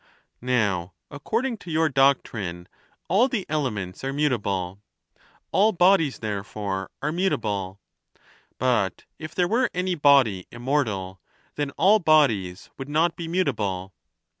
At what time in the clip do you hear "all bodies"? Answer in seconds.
5.51-6.17, 11.77-12.71